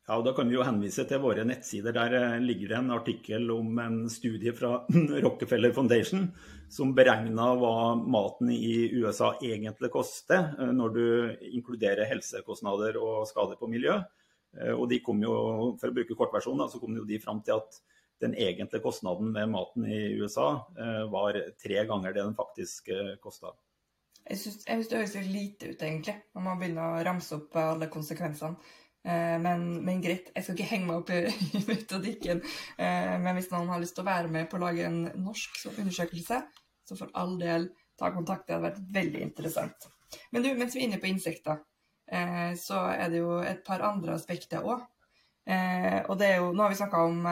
[0.07, 1.93] Ja, og Da kan vi jo henvise til våre nettsider.
[1.93, 4.79] Der eh, ligger det en artikkel om en studie fra
[5.25, 6.31] Rockefeller Foundation
[6.71, 11.05] som beregna hva maten i USA egentlig koster eh, når du
[11.51, 13.99] inkluderer helsekostnader og skader på miljø.
[14.57, 15.37] Eh, og de kom jo,
[15.79, 17.81] For å bruke kortversjonen, så kom de fram til at
[18.21, 20.61] den egentlige kostnaden med maten i USA
[21.09, 23.49] var tre ganger det den faktisk kosta.
[24.29, 27.89] Jeg syns det høres litt lite ut, egentlig, når man begynner å ramse opp alle
[27.89, 28.61] konsekvensene.
[29.03, 32.43] Eh, men, men, greit, jeg skal ikke henge meg opp i, metodikken.
[32.77, 35.63] Eh, men hvis noen har lyst til å være med på å lage en norsk
[35.73, 36.41] undersøkelse,
[36.85, 38.47] så for all del ta kontakt.
[38.47, 39.91] Det hadde vært veldig interessant.
[40.31, 41.61] Men du, mens vi er inne på insekter,
[42.11, 44.87] eh, så er det jo et par andre aspekter òg.
[45.51, 47.23] Og det er jo Nå har vi snakka om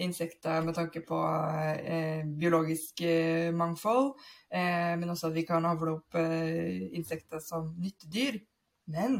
[0.00, 1.18] insekter med tanke på
[2.38, 3.02] biologisk
[3.58, 4.12] mangfold,
[4.54, 8.38] men også at vi kan avle opp insekter som nyttedyr.
[8.94, 9.18] Men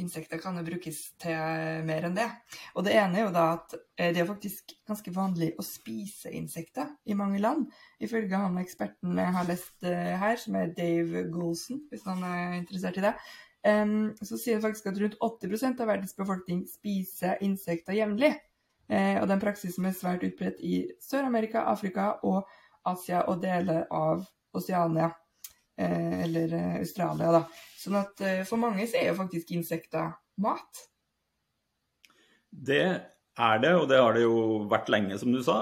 [0.00, 2.26] insekter kan jo brukes til mer enn det.
[2.74, 6.32] Og det ene er jo da at eh, det er faktisk ganske vanlig å spise
[6.36, 7.68] insekter i mange land.
[8.02, 12.58] Ifølge han eksperten jeg har lest eh, her, som er Dave Goulson, hvis han er
[12.62, 13.14] interessert i det,
[13.60, 18.30] så sier det faktisk at rundt 80 av verdens befolkning spiser insekter jevnlig.
[18.90, 22.48] Eh, og det er en praksis som er svært utbredt i Sør-Amerika, Afrika og
[22.88, 24.24] Asia og deler av
[24.56, 25.12] Oceania.
[25.80, 27.44] Eh, eller eh, Australia, da.
[27.80, 30.12] Sånn at eh, for mange så er jo faktisk insekter
[30.42, 30.82] mat.
[32.50, 32.82] Det
[33.40, 34.36] er det, og det har det jo
[34.68, 35.56] vært lenge, som du sa.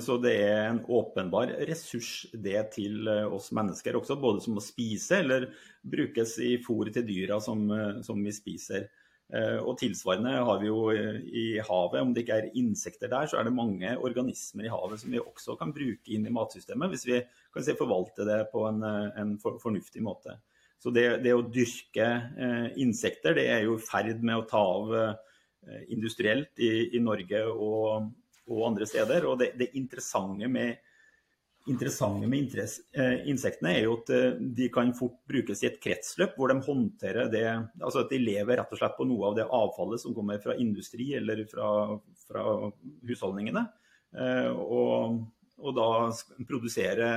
[0.00, 5.18] Så det er en åpenbar ressurs det til oss mennesker også, både som å spise
[5.20, 5.48] eller
[5.82, 7.66] brukes i fôr til dyra som,
[8.06, 8.86] som vi spiser.
[9.32, 13.40] Eh, og tilsvarende har vi jo i havet, om det ikke er insekter der, så
[13.40, 17.06] er det mange organismer i havet som vi også kan bruke inn i matsystemet, hvis
[17.08, 17.22] vi
[17.54, 20.36] kan si, forvalte det på en, en fornuftig måte.
[20.84, 24.60] Så det, det å dyrke eh, insekter, det er jo i ferd med å ta
[24.60, 28.10] av eh, industrielt i, i Norge og,
[28.50, 29.24] og, andre steder.
[29.30, 30.76] Og det, det interessante med
[31.66, 36.36] interessante med eh, insektene er jo at eh, de kan fort brukes i et kretsløp
[36.36, 37.46] hvor de håndterer det
[37.80, 40.56] Altså at de lever rett og slett på noe av det avfallet som kommer fra
[40.60, 41.96] industri eller fra,
[42.28, 42.44] fra
[43.08, 43.64] husholdningene.
[44.12, 45.22] Eh, og,
[45.56, 45.88] og, da
[46.48, 47.10] produsere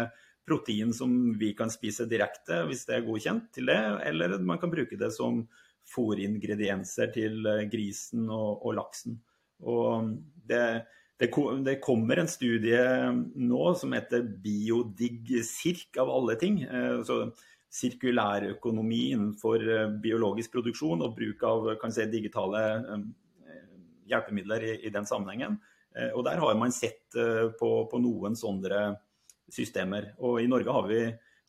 [0.48, 4.72] protein som vi kan spise direkte hvis det er godkjent til det, eller man kan
[4.72, 5.44] bruke det som
[5.88, 9.20] fôringredienser til grisen og, og laksen.
[9.68, 10.16] Og
[10.48, 10.64] det
[11.18, 11.32] det,
[11.66, 12.82] det, kommer en studie
[13.36, 16.62] nå som heter Biodig-Sirk, av alle ting.
[16.64, 17.24] Eh, så
[17.78, 23.08] sirkulærøkonomi innenfor eh, biologisk produksjon og bruk av si, digitale eh,
[24.14, 25.58] hjelpemidler i, i, den sammenhengen.
[26.14, 27.16] Og Der har man sett
[27.58, 28.82] på, på, noen sånne
[29.50, 30.12] systemer.
[30.22, 31.00] Og I Norge har vi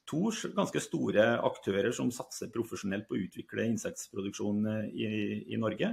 [0.09, 5.11] to ganske store aktører som satser profesjonelt på å utvikle insektproduksjon i,
[5.52, 5.90] i Norge.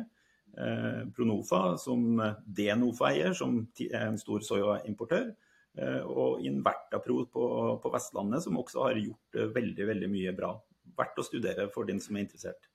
[0.55, 5.33] Eh, Pronofa, som Denofa eier, som er en stor soyaimportør.
[5.75, 7.47] Eh, og Invertapro på,
[7.83, 10.53] på, Vestlandet, som også har gjort eh, veldig veldig mye bra.
[10.95, 12.69] Verdt å studere for den som er interessert.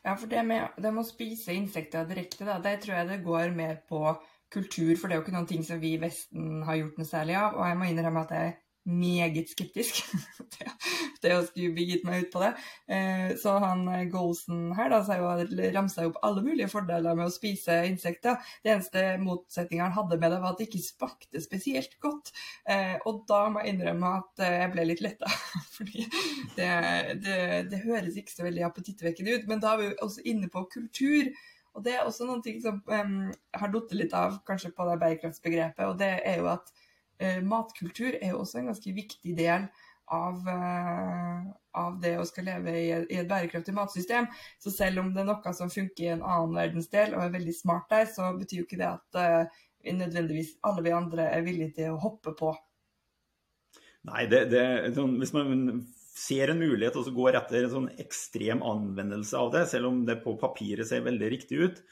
[0.00, 3.20] Ja, for det med, det med å spise insekter direkte, da, det tror jeg det
[3.22, 4.02] går mer på
[4.50, 4.96] kultur.
[4.96, 7.36] For det er jo ikke noen ting som vi i Vesten har gjort noe særlig
[7.38, 7.60] av.
[7.60, 8.56] Og jeg må innrømme at jeg
[8.90, 10.00] meget skeptisk
[11.22, 12.50] til å skulle begitt meg ut på det.
[12.90, 15.00] Eh, så han eh, Golsen her da,
[15.74, 18.40] ramsa opp alle mulige fordeler med å spise insekter.
[18.64, 22.32] Det eneste motsetninga han hadde med det, var at det ikke smakte spesielt godt.
[22.68, 25.30] Eh, og da må jeg innrømme at jeg ble litt letta,
[25.76, 26.08] fordi
[26.58, 26.72] det,
[27.24, 29.48] det, det høres ikke så veldig appetittvekkende ut.
[29.50, 31.32] Men da er vi også inne på kultur.
[31.74, 33.18] Og det er også noen ting som um,
[33.54, 36.72] har falt litt av kanskje på det bærekraftsbegrepet, og det er jo at
[37.44, 39.66] matkultur er jo også en ganske viktig del
[40.10, 44.26] av, uh, av, det å skal leve i, i, et bærekraftig matsystem.
[44.62, 47.54] Så selv om det er noe som funker i en annen verdensdel og er veldig
[47.56, 51.76] smart der, så betyr jo ikke det at uh, nødvendigvis alle vi andre er villige
[51.78, 52.52] til å hoppe på.
[54.10, 54.64] Nei, det, det,
[54.96, 55.82] sånn, hvis man
[56.20, 60.00] ser en mulighet og så går etter en sånn ekstrem anvendelse av det, selv om
[60.08, 61.82] det på papiret ser veldig riktig ut,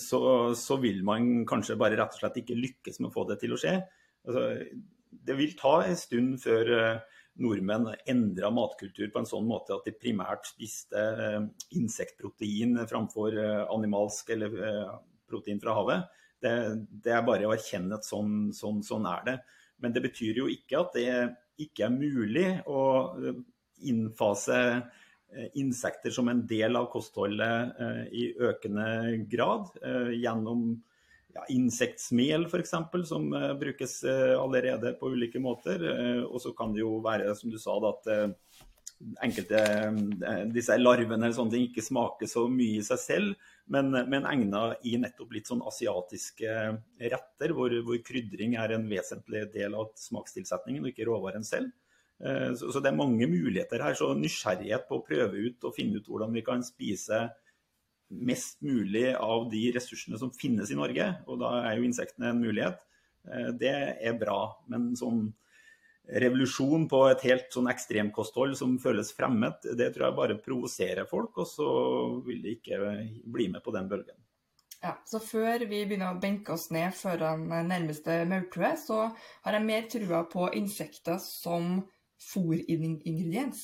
[0.00, 0.20] så,
[0.56, 3.52] så vil man kanskje bare rett og slett ikke lykkes med å få det til
[3.54, 3.74] å skje.
[4.26, 4.44] Altså,
[5.10, 9.86] det vil ta en stund før eh, nordmenn endra matkultur på en sånn måte at
[9.86, 11.40] de primært spiste eh,
[11.78, 14.56] insektprotein framfor eh, animalsk eller
[15.30, 16.08] protein fra havet.
[16.40, 16.54] Det,
[17.04, 19.36] det er bare å erkjenne at sånn, sånn, sånn er det.
[19.80, 21.10] Men det betyr jo ikke at det
[21.60, 22.80] ikke er mulig å
[23.86, 24.56] innfase
[25.60, 27.76] insekter som en del av kostholdet
[28.16, 28.86] i økende
[29.30, 29.68] grad
[30.16, 30.72] gjennom
[31.34, 35.82] ja, insektsmel f.eks., som uh, brukes uh, allerede på ulike måter.
[35.84, 38.10] Uh, og så kan det jo være, som du sa, at
[39.24, 39.60] enkelte
[40.52, 44.82] disse larvene eller sånne ting ikke smaker så mye i seg selv, men, men egnet
[44.84, 46.56] i nettopp litt sånn asiatiske
[47.00, 51.72] retter, hvor, hvor, krydring er en vesentlig del av smakstilsetningen, og ikke råvaren selv.
[52.20, 53.96] Så, så, det er mange muligheter her.
[53.96, 57.22] Så nysgjerrighet på å prøve ut og finne ut hvordan vi kan spise
[58.10, 62.42] mest mulig av de ressursene som finnes i Norge, og da er jo insektene en
[62.42, 62.80] mulighet,
[63.30, 64.40] eh, det er bra.
[64.70, 65.28] Men sånn
[66.10, 71.38] revolusjon på et helt sånn ekstremkosthold som føles fremmed, det tror jeg bare provoserer folk,
[71.38, 71.68] og så
[72.26, 72.80] vil de ikke
[73.30, 74.18] bli med på den bølgen.
[74.80, 79.10] Ja, så før vi begynner å benke oss ned foran nærmeste maurtue, så
[79.44, 81.82] har jeg mer trua på insekter som
[82.20, 83.60] fôringrediens,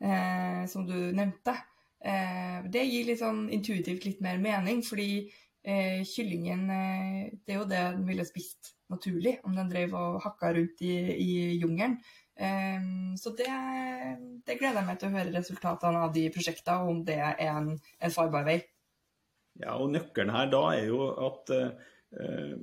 [0.00, 1.54] eh, som du nevnte.
[2.04, 5.26] Eh, det gir litt sånn intuitivt litt mer mening, fordi
[5.64, 10.20] eh, kyllingen eh, Det er jo det den ville spist naturlig om den drev og
[10.22, 11.96] hakka rundt i, i jungelen.
[12.36, 12.86] Eh,
[13.18, 13.50] så det,
[14.46, 17.44] det, gleder jeg meg til å høre resultatene av de prosjektene, og om det er
[17.48, 18.60] en, en farbar vei.
[19.56, 22.56] Ja, og nøkkelen her da er jo at eh,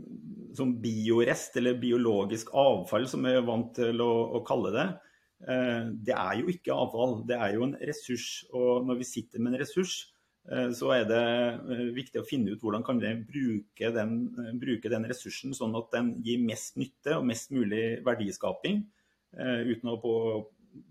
[0.55, 4.87] som biorest, eller biologisk avfall, som vi er vant til å, å kalle det,
[5.43, 8.45] det er jo ikke avfall, det er jo en ressurs.
[8.55, 9.95] Og når vi sitter med en ressurs,
[10.47, 14.15] eh, så er det eh, viktig å finne ut hvordan kan vi bruke den,
[14.61, 18.85] bruke den ressursen sånn at den gir mest nytte og mest mulig verdiskaping,
[19.33, 19.97] uten å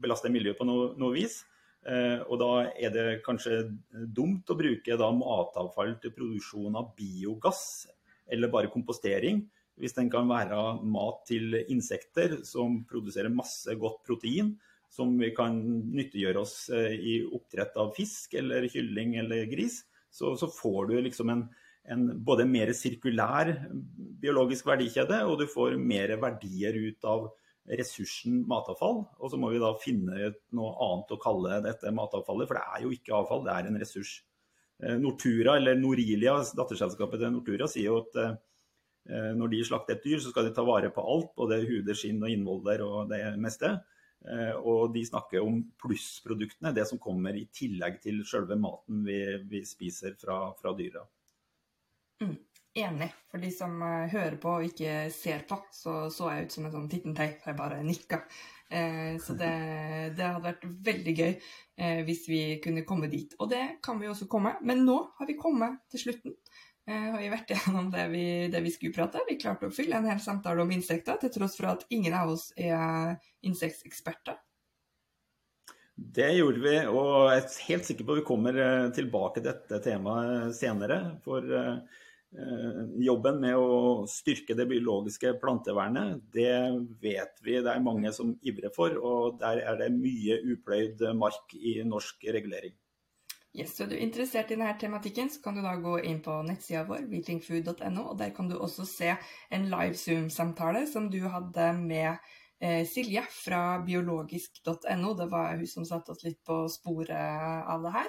[0.02, 1.44] belaste miljøet på noe, noe vis.
[2.26, 3.60] Og da er det kanskje
[4.10, 7.62] dumt å bruke matavfall til produksjon av biogass
[8.26, 9.44] eller bare kompostering.
[9.80, 14.52] Hvis den kan være mat til insekter som produserer masse godt protein,
[14.92, 15.56] som vi kan
[15.96, 19.80] nyttiggjøre oss eh, i oppdrett av fisk eller kylling eller gris,
[20.12, 21.46] så, så får du liksom en,
[21.88, 23.54] en, både mer sirkulær
[24.20, 27.30] biologisk verdikjede, og du får mer verdier ut av
[27.78, 29.00] ressursen matavfall.
[29.22, 32.84] Og så må vi da finne noe annet å kalle dette matavfallet, for det er
[32.84, 34.14] jo ikke avfall, det er en ressurs.
[34.82, 38.34] Eh, Nortura, eller Norilia, datterselskapet til Nortura, sier jo at eh,
[39.02, 42.20] når de slakter et dyr, så skal de ta vare på alt, både huder, skinn
[42.22, 43.72] og innvoller og det meste.
[44.30, 49.18] Eh, og de snakker om plussproduktene, det som kommer i tillegg til selve maten vi,
[49.50, 51.02] vi spiser fra, fra dyra.
[52.22, 52.36] Mm,
[52.84, 53.10] enig.
[53.32, 56.68] For de som eh, hører på og ikke ser på, så så jeg ut som
[56.68, 57.32] en sånn tittentei.
[57.42, 58.22] Jeg bare nikka.
[58.70, 59.52] Eh, så det,
[60.16, 63.34] det, hadde vært veldig gøy eh, hvis vi kunne komme dit.
[63.42, 64.54] Og det kan vi også komme.
[64.62, 66.38] Men nå har vi kommet til slutten.
[66.90, 69.22] Eh, har vi vært gjennom det vi, det vi skulle prate.
[69.28, 72.32] Vi klarte å fylle en hel samtale om insekter, til tross for at ingen av
[72.34, 74.40] oss er insekteksperter.
[75.92, 79.52] Det gjorde vi, og jeg er helt sikker på at vi kommer eh, tilbake til
[79.52, 80.98] dette temaet senere.
[81.22, 82.00] For eh,
[83.06, 86.56] jobben med å styrke det biologiske plantevernet, det
[87.04, 88.98] vet vi det er mange som ivrer for.
[88.98, 92.74] Og der er det mye upløyd mark i norsk regulering.
[93.52, 96.38] Yes, så er du interessert i denne tematikken, så kan du da gå inn på
[96.46, 99.10] nettsida vår, weetlingfood.no, og der kan du også se
[99.52, 102.14] en live Zoom-samtale som du hadde med
[102.64, 105.12] eh, Silje fra biologisk.no.
[105.18, 108.08] Det var hun som satte oss litt på sporet av det her.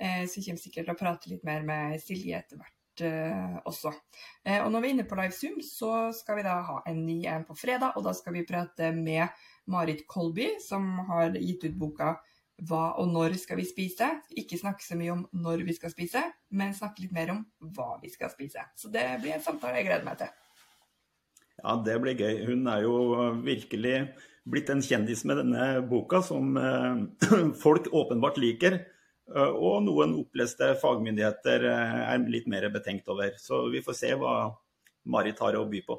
[0.00, 3.60] Eh, så jeg kommer sikkert til å prate litt mer med Silje etter hvert eh,
[3.70, 3.94] også.
[4.42, 7.04] Eh, og når vi er inne på live Zoom, så skal vi da ha en
[7.06, 9.38] ny en på fredag, og da skal vi prate med
[9.70, 12.16] Marit Kolby, som har gitt ut boka
[12.68, 14.08] hva og når skal vi spise.
[14.38, 16.22] Ikke snakke så mye om når vi skal spise,
[16.56, 17.44] men snakke litt mer om
[17.76, 18.64] hva vi skal spise.
[18.76, 20.32] Så det blir en samtale jeg gleder meg til.
[21.60, 22.44] Ja, det blir gøy.
[22.48, 22.96] Hun er jo
[23.44, 23.96] virkelig
[24.48, 27.02] blitt en kjendis med denne boka, som eh,
[27.64, 28.80] folk åpenbart liker.
[29.30, 33.34] Eh, og noen oppleste fagmyndigheter eh, er litt mer betenkt over.
[33.40, 34.36] Så vi får se hva
[35.10, 35.98] Marit har å by på.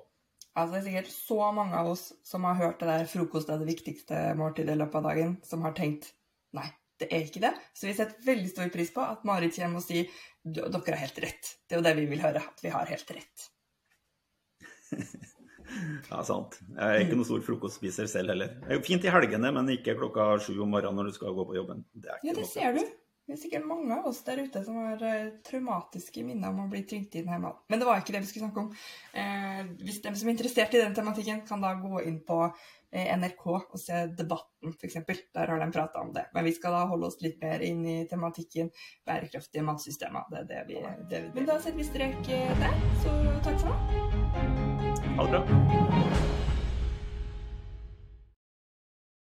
[0.52, 3.62] Altså, det er sikkert så mange av oss som har hørt det der 'frokost er
[3.62, 6.12] det viktigste måltidet' i løpet av dagen, som har tenkt
[6.58, 6.68] Nei,
[7.02, 7.54] det er ikke det.
[7.78, 11.20] Så vi setter veldig stor pris på at Marit kommer og sier dere har helt
[11.24, 11.52] rett.
[11.66, 13.46] Det er jo det vi vil høre, at vi har helt rett.
[16.12, 16.58] ja, sant.
[16.74, 18.58] Jeg er ikke noen stor frokostspiser selv heller.
[18.64, 21.38] Det er jo fint i helgene, men ikke klokka sju om morgenen når du skal
[21.38, 21.86] gå på jobben.
[21.94, 22.84] Det ja, det ser du.
[23.32, 26.68] Det er sikkert mange av oss der ute som har uh, traumatiske minner om å
[26.68, 27.54] bli tvingt inn hjemme.
[27.72, 28.74] Men det var ikke det vi skulle snakke om.
[29.16, 32.42] Eh, hvis de som er interessert i den tematikken, kan da gå inn på
[32.92, 34.98] NRK og se Debatten, f.eks.
[35.32, 36.26] Der har de prata om det.
[36.36, 38.68] Men vi skal da holde oss litt mer inn i tematikken
[39.08, 40.28] bærekraftige matsystemer.
[40.28, 40.82] Det er det vi,
[41.14, 42.76] det vi Men da setter vi strek der,
[43.06, 43.16] så
[43.48, 43.80] takk for nå.
[45.16, 46.21] Ha det bra.